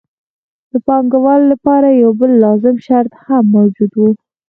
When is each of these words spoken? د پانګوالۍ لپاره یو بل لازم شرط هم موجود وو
د 0.71 0.73
پانګوالۍ 0.85 1.45
لپاره 1.53 1.87
یو 2.01 2.11
بل 2.19 2.31
لازم 2.45 2.75
شرط 2.87 3.11
هم 3.25 3.43
موجود 3.55 3.91
وو 3.95 4.09